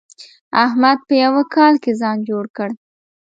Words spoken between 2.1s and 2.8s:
جوړ کړ.